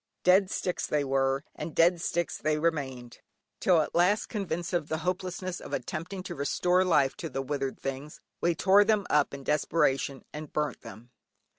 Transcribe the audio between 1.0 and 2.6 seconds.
were, and dead sticks they